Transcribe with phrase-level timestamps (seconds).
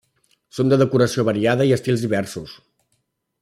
[0.59, 2.59] Són de decoració variada i estils diversos.